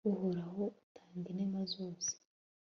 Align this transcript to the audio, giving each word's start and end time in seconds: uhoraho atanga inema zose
uhoraho 0.11 0.63
atanga 0.93 1.27
inema 1.33 1.61
zose 1.73 2.11